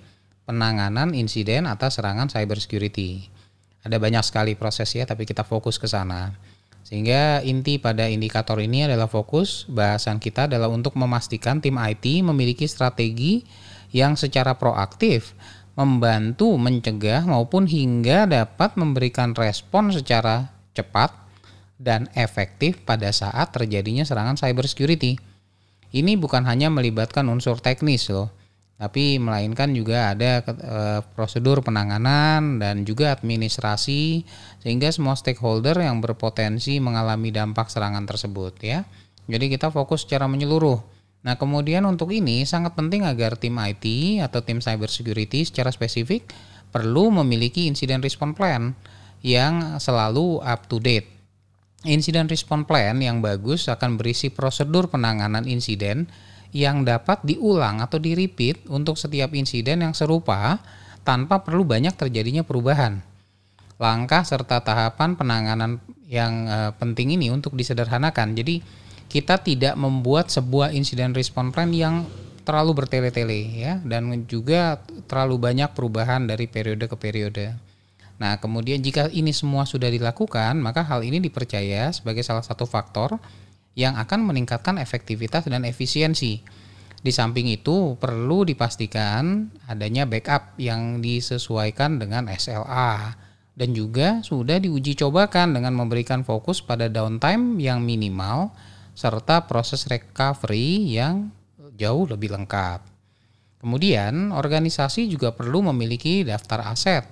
penanganan 0.46 1.14
insiden 1.14 1.66
atas 1.66 1.98
serangan 1.98 2.30
cyber 2.30 2.58
security. 2.58 3.30
Ada 3.82 3.96
banyak 4.02 4.22
sekali 4.26 4.52
proses 4.54 4.90
ya, 4.92 5.06
tapi 5.06 5.24
kita 5.24 5.46
fokus 5.46 5.80
ke 5.80 5.86
sana. 5.86 6.34
Sehingga 6.84 7.38
inti 7.46 7.78
pada 7.78 8.10
indikator 8.10 8.58
ini 8.58 8.84
adalah 8.84 9.06
fokus 9.06 9.64
bahasan 9.70 10.18
kita 10.18 10.50
adalah 10.50 10.66
untuk 10.66 10.98
memastikan 10.98 11.62
tim 11.62 11.78
IT 11.78 12.26
memiliki 12.26 12.66
strategi 12.66 13.46
yang 13.94 14.18
secara 14.18 14.58
proaktif 14.58 15.38
membantu 15.78 16.58
mencegah 16.58 17.24
maupun 17.24 17.70
hingga 17.70 18.26
dapat 18.26 18.74
memberikan 18.74 19.32
respon 19.38 19.94
secara 19.94 20.50
cepat 20.74 21.19
dan 21.80 22.12
efektif 22.12 22.84
pada 22.84 23.08
saat 23.08 23.56
terjadinya 23.56 24.04
serangan 24.04 24.36
cybersecurity. 24.36 25.16
Ini 25.90 26.20
bukan 26.20 26.44
hanya 26.44 26.68
melibatkan 26.68 27.24
unsur 27.32 27.56
teknis 27.58 28.12
loh, 28.12 28.28
tapi 28.76 29.16
melainkan 29.16 29.72
juga 29.72 30.12
ada 30.12 30.44
e, 30.44 30.78
prosedur 31.16 31.64
penanganan 31.64 32.60
dan 32.60 32.84
juga 32.84 33.16
administrasi 33.16 34.22
sehingga 34.60 34.92
semua 34.92 35.16
stakeholder 35.16 35.80
yang 35.80 35.98
berpotensi 36.04 36.78
mengalami 36.78 37.32
dampak 37.32 37.72
serangan 37.72 38.04
tersebut 38.04 38.54
ya. 38.60 38.84
Jadi 39.26 39.48
kita 39.50 39.72
fokus 39.72 40.04
secara 40.04 40.28
menyeluruh. 40.28 40.78
Nah, 41.20 41.36
kemudian 41.36 41.84
untuk 41.84 42.12
ini 42.16 42.48
sangat 42.48 42.72
penting 42.72 43.04
agar 43.04 43.36
tim 43.36 43.56
IT 43.60 43.84
atau 44.24 44.40
tim 44.40 44.64
cyber 44.64 44.88
security 44.88 45.44
secara 45.44 45.68
spesifik 45.68 46.28
perlu 46.72 47.12
memiliki 47.20 47.68
incident 47.68 48.00
response 48.00 48.36
plan 48.36 48.72
yang 49.20 49.76
selalu 49.76 50.40
up 50.40 50.64
to 50.70 50.80
date. 50.80 51.19
Incident 51.88 52.28
response 52.28 52.68
plan 52.68 53.00
yang 53.00 53.24
bagus 53.24 53.64
akan 53.64 53.96
berisi 53.96 54.28
prosedur 54.28 54.92
penanganan 54.92 55.48
insiden 55.48 56.12
yang 56.52 56.84
dapat 56.84 57.24
diulang 57.24 57.80
atau 57.80 57.96
di-repeat 57.96 58.68
untuk 58.68 59.00
setiap 59.00 59.32
insiden 59.32 59.80
yang 59.80 59.96
serupa 59.96 60.60
tanpa 61.08 61.40
perlu 61.40 61.64
banyak 61.64 61.96
terjadinya 61.96 62.44
perubahan. 62.44 63.00
Langkah 63.80 64.20
serta 64.28 64.60
tahapan 64.60 65.16
penanganan 65.16 65.80
yang 66.04 66.44
e, 66.44 66.58
penting 66.76 67.16
ini 67.16 67.32
untuk 67.32 67.56
disederhanakan. 67.56 68.36
Jadi 68.36 68.60
kita 69.08 69.40
tidak 69.40 69.72
membuat 69.80 70.28
sebuah 70.28 70.76
insiden 70.76 71.16
response 71.16 71.56
plan 71.56 71.72
yang 71.72 72.04
terlalu 72.44 72.84
bertele-tele 72.84 73.40
ya 73.56 73.80
dan 73.80 74.28
juga 74.28 74.84
terlalu 75.08 75.40
banyak 75.40 75.72
perubahan 75.72 76.28
dari 76.28 76.44
periode 76.44 76.84
ke 76.90 76.96
periode. 77.00 77.69
Nah, 78.20 78.36
kemudian 78.36 78.84
jika 78.84 79.08
ini 79.08 79.32
semua 79.32 79.64
sudah 79.64 79.88
dilakukan, 79.88 80.60
maka 80.60 80.84
hal 80.84 81.00
ini 81.00 81.24
dipercaya 81.24 81.88
sebagai 81.88 82.20
salah 82.20 82.44
satu 82.44 82.68
faktor 82.68 83.16
yang 83.72 83.96
akan 83.96 84.28
meningkatkan 84.28 84.76
efektivitas 84.76 85.48
dan 85.48 85.64
efisiensi. 85.64 86.44
Di 87.00 87.12
samping 87.16 87.48
itu 87.48 87.96
perlu 87.96 88.44
dipastikan 88.44 89.48
adanya 89.64 90.04
backup 90.04 90.52
yang 90.60 91.00
disesuaikan 91.00 91.96
dengan 91.96 92.28
SLA 92.28 93.16
dan 93.56 93.72
juga 93.72 94.20
sudah 94.20 94.60
diuji 94.60 95.00
cobakan 95.00 95.56
dengan 95.56 95.72
memberikan 95.72 96.20
fokus 96.20 96.60
pada 96.60 96.92
downtime 96.92 97.56
yang 97.56 97.80
minimal 97.80 98.52
serta 98.92 99.48
proses 99.48 99.88
recovery 99.88 100.92
yang 100.92 101.32
jauh 101.80 102.04
lebih 102.04 102.36
lengkap. 102.36 102.84
Kemudian, 103.64 104.36
organisasi 104.36 105.08
juga 105.08 105.32
perlu 105.32 105.72
memiliki 105.72 106.20
daftar 106.20 106.68
aset 106.68 107.08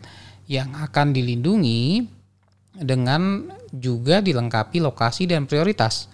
yang 0.49 0.73
akan 0.73 1.12
dilindungi 1.12 2.09
dengan 2.81 3.52
juga 3.69 4.25
dilengkapi 4.25 4.81
lokasi 4.81 5.28
dan 5.28 5.45
prioritas 5.45 6.09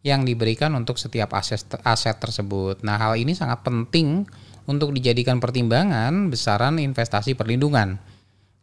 yang 0.00 0.24
diberikan 0.24 0.72
untuk 0.78 0.96
setiap 0.96 1.36
aset 1.36 1.60
aset 1.84 2.16
tersebut. 2.16 2.80
Nah, 2.86 2.96
hal 2.96 3.20
ini 3.20 3.36
sangat 3.36 3.60
penting 3.66 4.24
untuk 4.64 4.94
dijadikan 4.96 5.42
pertimbangan 5.42 6.32
besaran 6.32 6.80
investasi 6.80 7.36
perlindungan. 7.36 8.00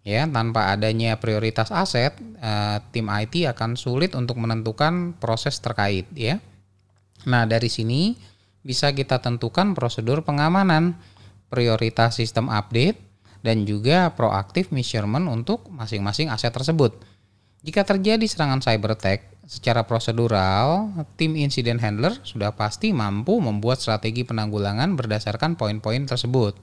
Ya, 0.08 0.24
tanpa 0.24 0.72
adanya 0.72 1.20
prioritas 1.20 1.68
aset, 1.68 2.16
eh, 2.40 2.78
tim 2.96 3.12
IT 3.12 3.44
akan 3.44 3.76
sulit 3.76 4.16
untuk 4.16 4.40
menentukan 4.40 5.20
proses 5.20 5.60
terkait, 5.60 6.08
ya. 6.16 6.40
Nah, 7.28 7.44
dari 7.44 7.68
sini 7.68 8.16
bisa 8.64 8.96
kita 8.96 9.20
tentukan 9.20 9.76
prosedur 9.76 10.24
pengamanan, 10.24 10.96
prioritas 11.52 12.24
sistem 12.24 12.48
update, 12.48 13.07
dan 13.48 13.64
juga 13.64 14.12
proaktif 14.12 14.76
measurement 14.76 15.24
untuk 15.32 15.72
masing-masing 15.72 16.28
aset 16.28 16.52
tersebut. 16.52 17.00
Jika 17.64 17.88
terjadi 17.88 18.28
serangan 18.28 18.60
cyber 18.60 19.00
attack, 19.00 19.40
secara 19.48 19.88
prosedural, 19.88 20.92
tim 21.16 21.40
incident 21.40 21.80
handler 21.80 22.12
sudah 22.28 22.52
pasti 22.52 22.92
mampu 22.92 23.40
membuat 23.40 23.80
strategi 23.80 24.28
penanggulangan 24.28 25.00
berdasarkan 25.00 25.56
poin-poin 25.56 26.04
tersebut. 26.04 26.60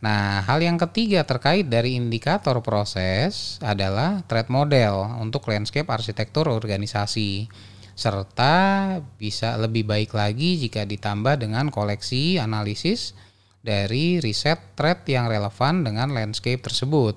Nah, 0.00 0.46
hal 0.46 0.62
yang 0.62 0.78
ketiga 0.78 1.26
terkait 1.26 1.68
dari 1.68 1.98
indikator 1.98 2.62
proses 2.64 3.58
adalah 3.60 4.22
threat 4.30 4.48
model 4.48 5.20
untuk 5.20 5.44
landscape 5.50 5.90
arsitektur 5.90 6.48
organisasi 6.48 7.50
serta 7.98 8.96
bisa 9.20 9.60
lebih 9.60 9.84
baik 9.84 10.16
lagi 10.16 10.56
jika 10.56 10.88
ditambah 10.88 11.36
dengan 11.36 11.68
koleksi 11.68 12.40
analisis 12.40 13.12
dari 13.60 14.18
riset 14.18 14.58
threat 14.76 15.04
yang 15.08 15.28
relevan 15.28 15.84
dengan 15.84 16.12
landscape 16.12 16.60
tersebut. 16.64 17.16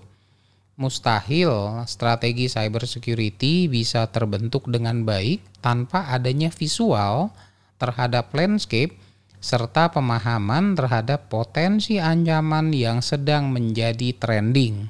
Mustahil 0.73 1.85
strategi 1.85 2.49
cyber 2.49 2.89
security 2.89 3.69
bisa 3.69 4.09
terbentuk 4.09 4.65
dengan 4.67 5.05
baik 5.05 5.39
tanpa 5.61 6.09
adanya 6.09 6.49
visual 6.49 7.29
terhadap 7.77 8.33
landscape 8.33 8.97
serta 9.43 9.91
pemahaman 9.91 10.71
terhadap 10.71 11.27
potensi 11.27 11.99
ancaman 11.99 12.71
yang 12.71 13.03
sedang 13.03 13.51
menjadi 13.51 14.15
trending. 14.15 14.87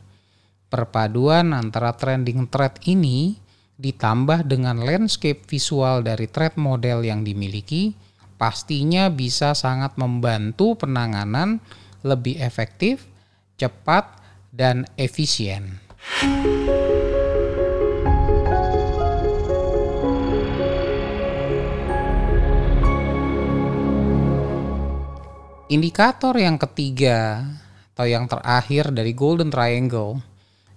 Perpaduan 0.70 1.58
antara 1.58 1.98
trending 1.98 2.46
threat 2.50 2.78
ini 2.86 3.42
ditambah 3.82 4.46
dengan 4.46 4.78
landscape 4.86 5.42
visual 5.50 6.06
dari 6.06 6.30
threat 6.30 6.54
model 6.56 7.02
yang 7.02 7.26
dimiliki, 7.26 7.98
pastinya 8.44 9.08
bisa 9.08 9.56
sangat 9.56 9.96
membantu 9.96 10.76
penanganan 10.76 11.64
lebih 12.04 12.36
efektif, 12.44 13.08
cepat, 13.56 14.20
dan 14.52 14.84
efisien. 15.00 15.80
Indikator 25.72 26.36
yang 26.36 26.60
ketiga 26.60 27.48
atau 27.96 28.04
yang 28.12 28.28
terakhir 28.28 28.92
dari 28.92 29.16
Golden 29.16 29.48
Triangle 29.48 30.20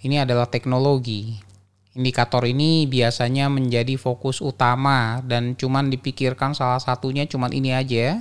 ini 0.07 0.23
adalah 0.23 0.47
teknologi. 0.47 1.46
Indikator 1.97 2.45
ini 2.45 2.85
biasanya 2.85 3.49
menjadi 3.49 3.97
fokus 3.97 4.45
utama 4.45 5.25
dan 5.25 5.57
cuman 5.57 5.89
dipikirkan 5.89 6.53
salah 6.53 6.77
satunya 6.77 7.25
cuman 7.25 7.51
ini 7.57 7.73
aja 7.73 8.21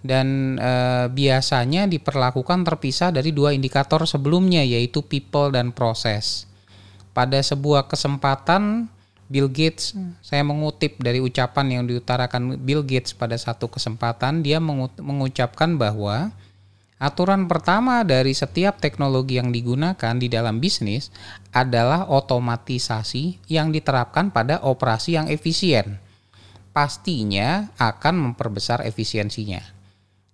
dan 0.00 0.56
e, 0.56 0.72
biasanya 1.12 1.84
diperlakukan 1.90 2.64
terpisah 2.64 3.12
dari 3.12 3.34
dua 3.34 3.52
indikator 3.52 4.08
sebelumnya 4.08 4.64
yaitu 4.64 5.04
people 5.04 5.52
dan 5.52 5.74
proses. 5.74 6.48
Pada 7.12 7.36
sebuah 7.42 7.90
kesempatan 7.90 8.88
Bill 9.28 9.52
Gates, 9.52 9.92
saya 10.24 10.40
mengutip 10.40 10.96
dari 10.96 11.20
ucapan 11.20 11.68
yang 11.68 11.82
diutarakan 11.84 12.56
Bill 12.64 12.80
Gates 12.80 13.12
pada 13.12 13.36
satu 13.36 13.68
kesempatan, 13.68 14.40
dia 14.40 14.56
mengucapkan 14.96 15.76
bahwa 15.76 16.32
aturan 16.98 17.46
pertama 17.46 18.02
dari 18.02 18.34
setiap 18.34 18.82
teknologi 18.82 19.38
yang 19.38 19.54
digunakan 19.54 20.14
di 20.18 20.26
dalam 20.30 20.58
bisnis 20.58 21.14
adalah 21.54 22.10
otomatisasi 22.10 23.50
yang 23.50 23.70
diterapkan 23.70 24.34
pada 24.34 24.60
operasi 24.62 25.18
yang 25.18 25.26
efisien. 25.30 26.02
Pastinya 26.74 27.74
akan 27.78 28.30
memperbesar 28.30 28.86
efisiensinya 28.86 29.78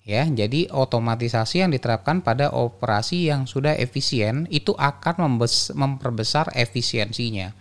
ya 0.04 0.28
jadi 0.28 0.68
otomatisasi 0.68 1.64
yang 1.64 1.72
diterapkan 1.72 2.20
pada 2.20 2.52
operasi 2.52 3.32
yang 3.32 3.48
sudah 3.48 3.72
efisien 3.72 4.44
itu 4.52 4.76
akan 4.76 5.40
memperbesar 5.72 6.52
efisiensinya 6.52 7.56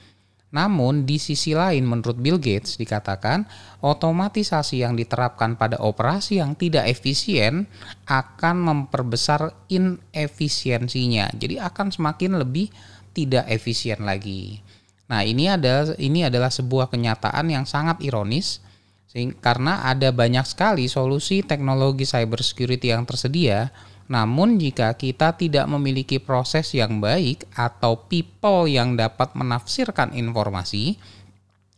namun 0.54 1.10
di 1.10 1.18
sisi 1.18 1.58
lain 1.58 1.82
menurut 1.82 2.22
Bill 2.22 2.38
Gates 2.38 2.78
dikatakan 2.78 3.50
otomatisasi 3.82 4.86
yang 4.86 4.94
diterapkan 4.94 5.58
pada 5.58 5.82
operasi 5.82 6.38
yang 6.38 6.54
tidak 6.54 6.86
efisien 6.86 7.66
akan 8.06 8.56
memperbesar 8.62 9.50
inefisiensinya. 9.66 11.34
Jadi 11.34 11.58
akan 11.58 11.90
semakin 11.90 12.38
lebih 12.38 12.70
tidak 13.18 13.50
efisien 13.50 14.06
lagi. 14.06 14.62
Nah 15.10 15.26
ini 15.26 15.50
adalah 15.50 15.98
ini 15.98 16.30
adalah 16.30 16.54
sebuah 16.54 16.94
kenyataan 16.94 17.50
yang 17.50 17.66
sangat 17.66 17.98
ironis 18.06 18.62
karena 19.42 19.86
ada 19.90 20.10
banyak 20.10 20.46
sekali 20.46 20.90
solusi 20.90 21.46
teknologi 21.46 22.06
cybersecurity 22.06 22.94
yang 22.94 23.06
tersedia, 23.06 23.70
namun 24.12 24.60
jika 24.60 24.92
kita 25.00 25.40
tidak 25.40 25.66
memiliki 25.72 26.20
proses 26.20 26.76
yang 26.76 27.00
baik 27.00 27.48
atau 27.56 27.96
people 27.96 28.68
yang 28.68 29.00
dapat 29.00 29.32
menafsirkan 29.32 30.12
informasi, 30.12 31.00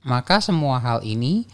maka 0.06 0.42
semua 0.42 0.82
hal 0.82 1.06
ini 1.06 1.46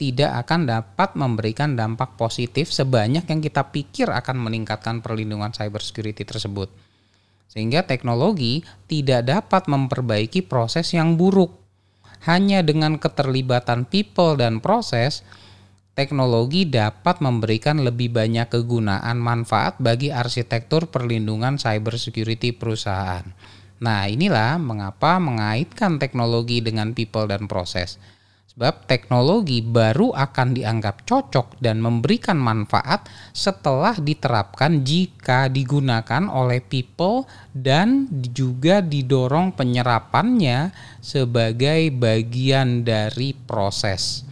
tidak 0.00 0.46
akan 0.46 0.64
dapat 0.64 1.12
memberikan 1.12 1.76
dampak 1.76 2.16
positif 2.16 2.72
sebanyak 2.72 3.26
yang 3.28 3.44
kita 3.44 3.68
pikir 3.68 4.08
akan 4.08 4.40
meningkatkan 4.40 5.04
perlindungan 5.04 5.52
cybersecurity 5.52 6.24
tersebut. 6.24 6.72
Sehingga 7.50 7.84
teknologi 7.84 8.64
tidak 8.88 9.28
dapat 9.28 9.68
memperbaiki 9.68 10.46
proses 10.46 10.94
yang 10.96 11.18
buruk 11.20 11.60
hanya 12.24 12.60
dengan 12.60 12.96
keterlibatan 12.96 13.88
people 13.88 14.36
dan 14.36 14.60
proses, 14.60 15.24
teknologi 16.00 16.64
dapat 16.64 17.20
memberikan 17.20 17.84
lebih 17.84 18.08
banyak 18.08 18.48
kegunaan 18.48 19.20
manfaat 19.20 19.76
bagi 19.76 20.08
arsitektur 20.08 20.88
perlindungan 20.88 21.60
cybersecurity 21.60 22.56
perusahaan. 22.56 23.28
Nah, 23.84 24.08
inilah 24.08 24.56
mengapa 24.56 25.20
mengaitkan 25.20 26.00
teknologi 26.00 26.64
dengan 26.64 26.96
people 26.96 27.28
dan 27.28 27.44
proses. 27.44 28.00
Sebab 28.48 28.88
teknologi 28.88 29.60
baru 29.60 30.16
akan 30.16 30.56
dianggap 30.56 31.04
cocok 31.04 31.60
dan 31.60 31.84
memberikan 31.84 32.40
manfaat 32.40 33.04
setelah 33.36 33.92
diterapkan 34.00 34.80
jika 34.80 35.52
digunakan 35.52 36.32
oleh 36.32 36.64
people 36.64 37.28
dan 37.52 38.08
juga 38.32 38.80
didorong 38.80 39.52
penyerapannya 39.52 40.72
sebagai 41.04 41.92
bagian 41.92 42.88
dari 42.88 43.36
proses. 43.36 44.29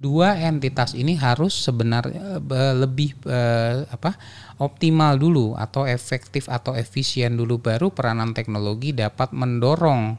Dua 0.00 0.32
entitas 0.32 0.96
ini 0.96 1.12
harus 1.12 1.52
sebenarnya 1.52 2.40
eh, 2.40 2.74
lebih 2.80 3.12
eh, 3.28 3.84
apa 3.84 4.16
optimal 4.56 5.20
dulu 5.20 5.52
atau 5.60 5.84
efektif 5.84 6.48
atau 6.48 6.72
efisien 6.72 7.36
dulu 7.36 7.60
baru 7.60 7.92
peranan 7.92 8.32
teknologi 8.32 8.96
dapat 8.96 9.36
mendorong 9.36 10.16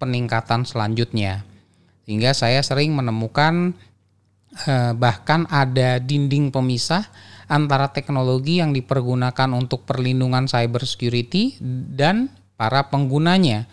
peningkatan 0.00 0.64
selanjutnya. 0.64 1.44
Sehingga 2.08 2.32
saya 2.32 2.64
sering 2.64 2.96
menemukan 2.96 3.76
eh, 4.64 4.96
bahkan 4.96 5.44
ada 5.52 6.00
dinding 6.00 6.48
pemisah 6.48 7.04
antara 7.52 7.92
teknologi 7.92 8.64
yang 8.64 8.72
dipergunakan 8.72 9.52
untuk 9.52 9.84
perlindungan 9.84 10.48
cyber 10.48 10.88
security 10.88 11.60
dan 11.92 12.32
para 12.56 12.88
penggunanya. 12.88 13.68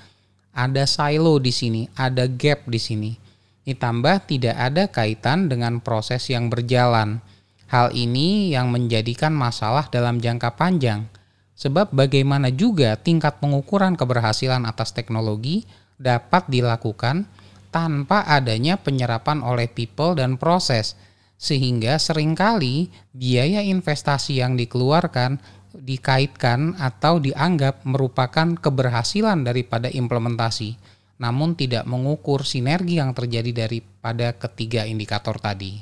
Ada 0.51 0.83
silo 0.83 1.39
di 1.39 1.51
sini, 1.51 1.87
ada 1.95 2.27
gap 2.27 2.67
di 2.67 2.79
sini. 2.79 3.24
Ditambah 3.65 4.29
tidak 4.29 4.55
ada 4.55 4.85
kaitan 4.87 5.49
dengan 5.49 5.81
proses 5.81 6.29
yang 6.29 6.53
berjalan. 6.53 7.19
Hal 7.65 7.89
ini 7.97 8.53
yang 8.53 8.69
menjadikan 8.69 9.33
masalah 9.33 9.89
dalam 9.89 10.21
jangka 10.21 10.53
panjang. 10.53 11.09
Sebab 11.57 11.89
bagaimana 11.89 12.53
juga 12.53 12.93
tingkat 12.93 13.41
pengukuran 13.41 13.97
keberhasilan 13.97 14.69
atas 14.69 14.93
teknologi 14.93 15.65
dapat 15.97 16.45
dilakukan 16.45 17.25
tanpa 17.73 18.23
adanya 18.27 18.77
penyerapan 18.77 19.41
oleh 19.41 19.65
people 19.67 20.15
dan 20.15 20.37
proses, 20.39 20.93
sehingga 21.35 21.99
sering 21.99 22.37
kali 22.37 22.87
biaya 23.11 23.59
investasi 23.65 24.39
yang 24.39 24.55
dikeluarkan 24.55 25.41
dikaitkan 25.75 26.79
atau 26.79 27.19
dianggap 27.19 27.83
merupakan 27.83 28.55
keberhasilan 28.55 29.43
daripada 29.43 29.91
implementasi, 29.91 30.79
namun 31.15 31.55
tidak 31.55 31.87
mengukur 31.87 32.43
sinergi 32.43 32.99
yang 32.99 33.15
terjadi 33.15 33.67
daripada 33.67 34.35
ketiga 34.35 34.83
indikator 34.83 35.39
tadi. 35.39 35.79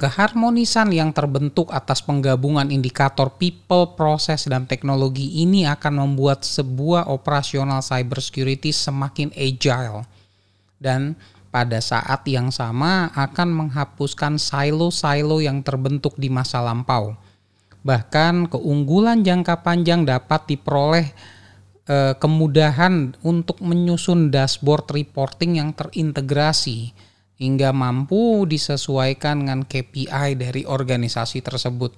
Keharmonisan 0.00 0.96
yang 0.96 1.12
terbentuk 1.12 1.68
atas 1.76 2.00
penggabungan 2.00 2.72
indikator 2.72 3.28
people, 3.36 3.92
proses, 3.92 4.48
dan 4.48 4.64
teknologi 4.64 5.44
ini 5.44 5.68
akan 5.68 6.08
membuat 6.08 6.40
sebuah 6.40 7.12
operasional 7.12 7.84
cybersecurity 7.84 8.72
semakin 8.72 9.28
agile 9.36 10.08
dan 10.80 11.20
pada 11.50 11.82
saat 11.82 12.22
yang 12.30 12.54
sama 12.54 13.10
akan 13.14 13.66
menghapuskan 13.66 14.38
silo-silo 14.38 15.42
yang 15.42 15.66
terbentuk 15.66 16.14
di 16.14 16.30
masa 16.30 16.62
lampau. 16.62 17.18
Bahkan 17.82 18.54
keunggulan 18.54 19.26
jangka 19.26 19.66
panjang 19.66 20.06
dapat 20.06 20.46
diperoleh 20.46 21.06
eh, 21.90 22.14
kemudahan 22.16 23.18
untuk 23.26 23.58
menyusun 23.58 24.30
dashboard 24.30 24.94
reporting 24.94 25.58
yang 25.58 25.74
terintegrasi 25.74 26.94
hingga 27.40 27.72
mampu 27.72 28.44
disesuaikan 28.46 29.42
dengan 29.42 29.60
KPI 29.64 30.36
dari 30.36 30.62
organisasi 30.68 31.40
tersebut. 31.40 31.96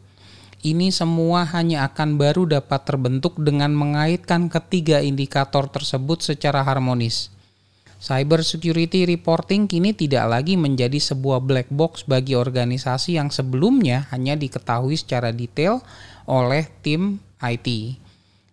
Ini 0.62 0.94
semua 0.94 1.42
hanya 1.50 1.90
akan 1.90 2.14
baru 2.14 2.46
dapat 2.46 2.86
terbentuk 2.86 3.34
dengan 3.42 3.74
mengaitkan 3.74 4.46
ketiga 4.46 5.02
indikator 5.02 5.66
tersebut 5.66 6.22
secara 6.22 6.62
harmonis. 6.62 7.34
Cyber 8.02 8.42
security 8.42 9.06
reporting 9.06 9.70
kini 9.70 9.94
tidak 9.94 10.26
lagi 10.26 10.58
menjadi 10.58 10.98
sebuah 10.98 11.38
black 11.38 11.70
box 11.70 12.02
bagi 12.02 12.34
organisasi 12.34 13.14
yang 13.14 13.30
sebelumnya 13.30 14.10
hanya 14.10 14.34
diketahui 14.34 14.98
secara 14.98 15.30
detail 15.30 15.78
oleh 16.26 16.66
tim 16.82 17.22
IT. 17.38 18.02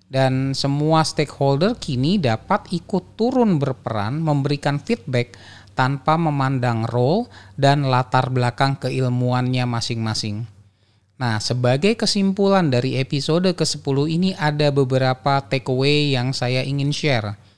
dan 0.09 0.57
semua 0.57 1.05
stakeholder 1.05 1.77
kini 1.77 2.17
dapat 2.17 2.65
ikut 2.73 3.13
turun 3.13 3.61
berperan 3.61 4.17
memberikan 4.17 4.81
feedback 4.81 5.37
tanpa 5.77 6.17
memandang 6.17 6.89
role 6.89 7.29
dan 7.53 7.85
latar 7.85 8.33
belakang 8.33 8.73
keilmuannya 8.81 9.69
masing-masing. 9.69 10.49
Nah, 11.21 11.37
sebagai 11.37 11.93
kesimpulan 11.93 12.73
dari 12.73 12.97
episode 12.97 13.53
ke-10 13.53 13.97
ini 14.09 14.29
ada 14.33 14.73
beberapa 14.73 15.45
takeaway 15.45 16.17
yang 16.17 16.33
saya 16.33 16.65
ingin 16.65 16.89
share. 16.89 17.48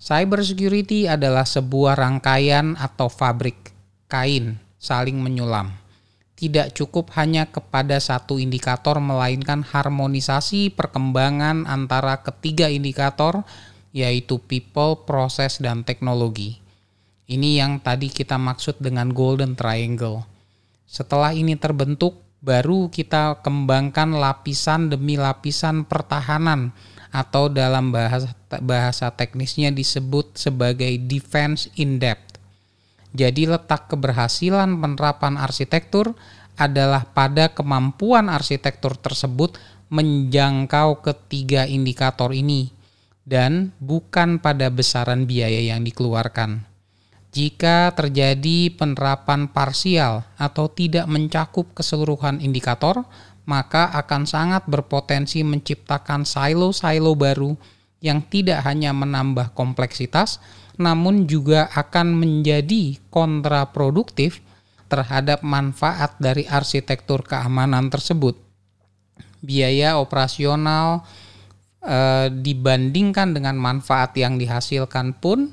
Cyber 0.00 0.40
security 0.40 1.04
adalah 1.04 1.44
sebuah 1.44 1.94
rangkaian 1.94 2.72
atau 2.80 3.12
fabrik 3.12 3.70
kain 4.08 4.56
saling 4.80 5.20
menyulam 5.20 5.76
tidak 6.40 6.72
cukup 6.72 7.12
hanya 7.20 7.44
kepada 7.44 8.00
satu 8.00 8.40
indikator 8.40 8.96
melainkan 8.96 9.60
harmonisasi 9.60 10.72
perkembangan 10.72 11.68
antara 11.68 12.24
ketiga 12.24 12.72
indikator 12.72 13.44
yaitu 13.92 14.40
people, 14.40 15.04
proses 15.04 15.60
dan 15.60 15.84
teknologi. 15.84 16.56
Ini 17.28 17.60
yang 17.60 17.84
tadi 17.84 18.08
kita 18.08 18.40
maksud 18.40 18.80
dengan 18.80 19.12
golden 19.12 19.52
triangle. 19.52 20.24
Setelah 20.88 21.36
ini 21.36 21.60
terbentuk 21.60 22.24
baru 22.40 22.88
kita 22.88 23.44
kembangkan 23.44 24.16
lapisan 24.16 24.88
demi 24.88 25.20
lapisan 25.20 25.84
pertahanan 25.84 26.72
atau 27.10 27.50
dalam 27.50 27.90
bahasa 27.90 28.30
bahasa 28.62 29.10
teknisnya 29.10 29.70
disebut 29.74 30.38
sebagai 30.38 30.90
defense 31.06 31.70
in 31.78 31.98
depth. 31.98 32.38
Jadi 33.10 33.50
letak 33.50 33.90
keberhasilan 33.90 34.78
penerapan 34.78 35.34
arsitektur 35.34 36.14
adalah 36.54 37.06
pada 37.10 37.50
kemampuan 37.50 38.30
arsitektur 38.30 38.94
tersebut 38.94 39.58
menjangkau 39.90 41.02
ketiga 41.02 41.66
indikator 41.66 42.30
ini 42.30 42.70
dan 43.26 43.74
bukan 43.82 44.38
pada 44.38 44.70
besaran 44.70 45.26
biaya 45.26 45.74
yang 45.74 45.82
dikeluarkan. 45.82 46.70
Jika 47.30 47.94
terjadi 47.94 48.74
penerapan 48.74 49.46
parsial 49.46 50.26
atau 50.34 50.66
tidak 50.66 51.06
mencakup 51.06 51.70
keseluruhan 51.78 52.42
indikator, 52.42 53.06
maka 53.50 53.90
akan 53.98 54.30
sangat 54.30 54.62
berpotensi 54.70 55.42
menciptakan 55.42 56.22
silo-silo 56.22 57.18
baru 57.18 57.58
yang 57.98 58.22
tidak 58.30 58.62
hanya 58.62 58.94
menambah 58.94 59.50
kompleksitas, 59.58 60.38
namun 60.78 61.26
juga 61.26 61.66
akan 61.74 62.14
menjadi 62.14 63.02
kontraproduktif 63.10 64.38
terhadap 64.86 65.42
manfaat 65.42 66.14
dari 66.22 66.46
arsitektur 66.46 67.26
keamanan 67.26 67.90
tersebut. 67.90 68.38
Biaya 69.42 69.98
operasional 69.98 71.02
e, 71.82 72.30
dibandingkan 72.30 73.34
dengan 73.34 73.58
manfaat 73.58 74.14
yang 74.14 74.38
dihasilkan 74.38 75.18
pun 75.18 75.50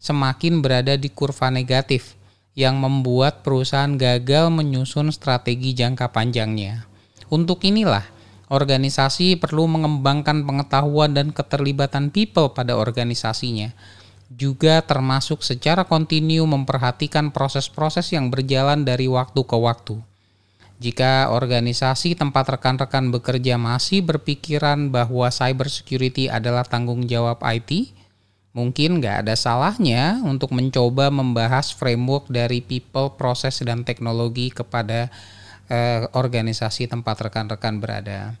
semakin 0.00 0.64
berada 0.64 0.96
di 0.96 1.12
kurva 1.12 1.52
negatif 1.52 2.16
yang 2.56 2.78
membuat 2.78 3.42
perusahaan 3.42 3.94
gagal 3.98 4.50
menyusun 4.50 5.10
strategi 5.10 5.74
jangka 5.74 6.10
panjangnya. 6.10 6.93
Untuk 7.32 7.64
inilah 7.64 8.04
organisasi 8.52 9.40
perlu 9.40 9.64
mengembangkan 9.70 10.44
pengetahuan 10.44 11.16
dan 11.16 11.32
keterlibatan 11.32 12.12
people 12.12 12.52
pada 12.52 12.76
organisasinya 12.76 13.72
juga 14.34 14.82
termasuk 14.82 15.46
secara 15.46 15.86
kontinu 15.86 16.42
memperhatikan 16.48 17.30
proses-proses 17.30 18.10
yang 18.10 18.32
berjalan 18.32 18.82
dari 18.82 19.06
waktu 19.06 19.40
ke 19.46 19.56
waktu. 19.56 19.96
Jika 20.82 21.30
organisasi 21.30 22.18
tempat 22.18 22.58
rekan-rekan 22.58 23.08
bekerja 23.14 23.54
masih 23.56 24.02
berpikiran 24.02 24.90
bahwa 24.90 25.30
cybersecurity 25.30 26.26
adalah 26.26 26.66
tanggung 26.66 27.06
jawab 27.06 27.38
IT, 27.46 27.94
mungkin 28.52 28.98
nggak 28.98 29.24
ada 29.24 29.34
salahnya 29.38 30.18
untuk 30.26 30.50
mencoba 30.50 31.14
membahas 31.14 31.70
framework 31.70 32.26
dari 32.26 32.58
people, 32.58 33.14
proses, 33.14 33.62
dan 33.62 33.86
teknologi 33.86 34.50
kepada 34.50 35.14
eh, 35.68 36.04
organisasi 36.12 36.88
tempat 36.90 37.30
rekan-rekan 37.30 37.80
berada. 37.80 38.36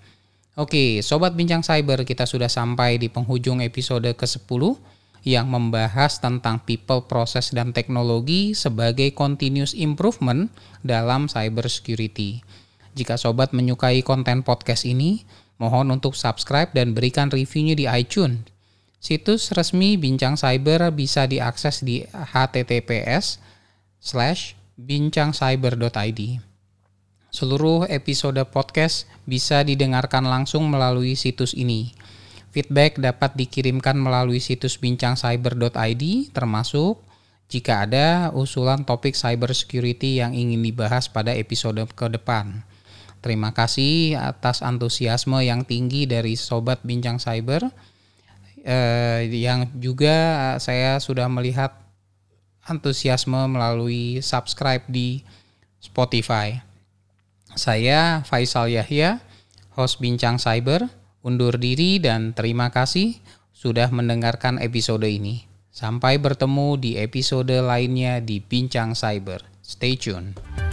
Oke, 0.54 1.02
Sobat 1.02 1.34
Bincang 1.34 1.66
Cyber, 1.66 2.06
kita 2.06 2.30
sudah 2.30 2.46
sampai 2.46 2.94
di 2.94 3.10
penghujung 3.10 3.58
episode 3.58 4.06
ke-10 4.06 4.62
yang 5.24 5.48
membahas 5.48 6.20
tentang 6.20 6.62
people, 6.62 7.08
proses, 7.08 7.50
dan 7.50 7.72
teknologi 7.72 8.52
sebagai 8.52 9.10
continuous 9.16 9.72
improvement 9.72 10.52
dalam 10.84 11.26
cyber 11.26 11.66
security. 11.66 12.44
Jika 12.94 13.18
sobat 13.18 13.50
menyukai 13.50 14.04
konten 14.06 14.46
podcast 14.46 14.86
ini, 14.86 15.26
mohon 15.58 15.90
untuk 15.90 16.14
subscribe 16.14 16.70
dan 16.76 16.94
berikan 16.94 17.32
reviewnya 17.32 17.74
di 17.74 17.88
iTunes. 17.88 18.46
Situs 19.02 19.52
resmi 19.52 20.00
Bincang 20.00 20.38
Cyber 20.38 20.88
bisa 20.94 21.28
diakses 21.28 21.84
di 21.84 22.04
https 22.08 23.42
bincangcyber.id. 24.80 26.53
Seluruh 27.34 27.90
episode 27.90 28.38
podcast 28.46 29.10
bisa 29.26 29.66
didengarkan 29.66 30.22
langsung 30.22 30.70
melalui 30.70 31.18
situs 31.18 31.50
ini. 31.50 31.90
Feedback 32.54 33.02
dapat 33.02 33.34
dikirimkan 33.34 33.98
melalui 33.98 34.38
situs 34.38 34.78
bincangcyber.id 34.78 36.30
termasuk 36.30 37.02
jika 37.50 37.90
ada 37.90 38.30
usulan 38.30 38.86
topik 38.86 39.18
cyber 39.18 39.50
security 39.50 40.22
yang 40.22 40.30
ingin 40.30 40.62
dibahas 40.62 41.10
pada 41.10 41.34
episode 41.34 41.82
ke 41.98 42.06
depan. 42.06 42.62
Terima 43.18 43.50
kasih 43.50 44.14
atas 44.14 44.62
antusiasme 44.62 45.42
yang 45.42 45.66
tinggi 45.66 46.06
dari 46.06 46.38
sobat 46.38 46.86
Bincang 46.86 47.18
Cyber 47.18 47.66
eh, 48.62 49.26
yang 49.26 49.74
juga 49.74 50.54
saya 50.62 51.02
sudah 51.02 51.26
melihat 51.26 51.74
antusiasme 52.62 53.50
melalui 53.50 54.22
subscribe 54.22 54.86
di 54.86 55.26
Spotify. 55.82 56.73
Saya 57.54 58.26
Faisal 58.26 58.74
Yahya, 58.74 59.22
host 59.78 60.02
Bincang 60.02 60.42
Cyber 60.42 60.90
Undur 61.24 61.56
diri 61.56 61.96
dan 62.04 62.36
terima 62.36 62.68
kasih 62.68 63.16
sudah 63.56 63.88
mendengarkan 63.88 64.60
episode 64.60 65.08
ini. 65.08 65.48
Sampai 65.72 66.20
bertemu 66.20 66.76
di 66.76 67.00
episode 67.00 67.64
lainnya 67.64 68.20
di 68.20 68.44
Bincang 68.44 68.92
Cyber. 68.92 69.40
Stay 69.64 69.96
tune. 69.96 70.63